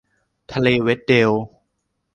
[0.51, 1.31] ทะเลเวดเดล